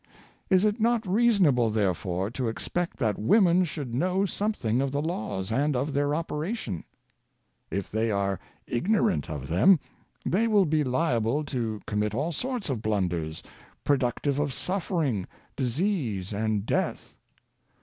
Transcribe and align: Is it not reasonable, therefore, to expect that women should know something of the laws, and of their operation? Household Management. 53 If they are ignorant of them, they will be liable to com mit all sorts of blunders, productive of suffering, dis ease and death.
Is 0.49 0.65
it 0.65 0.79
not 0.79 1.05
reasonable, 1.05 1.69
therefore, 1.69 2.31
to 2.31 2.47
expect 2.47 2.97
that 2.97 3.19
women 3.19 3.63
should 3.65 3.93
know 3.93 4.25
something 4.25 4.81
of 4.81 4.91
the 4.91 4.99
laws, 4.99 5.51
and 5.51 5.75
of 5.75 5.93
their 5.93 6.15
operation? 6.15 6.85
Household 7.69 7.71
Management. 7.71 7.75
53 7.83 8.01
If 8.01 8.01
they 8.01 8.11
are 8.11 8.39
ignorant 8.65 9.29
of 9.29 9.47
them, 9.47 9.79
they 10.25 10.47
will 10.47 10.65
be 10.65 10.83
liable 10.83 11.43
to 11.43 11.81
com 11.85 11.99
mit 11.99 12.15
all 12.15 12.31
sorts 12.31 12.71
of 12.71 12.81
blunders, 12.81 13.43
productive 13.83 14.39
of 14.39 14.53
suffering, 14.53 15.27
dis 15.55 15.79
ease 15.79 16.33
and 16.33 16.65
death. 16.65 17.15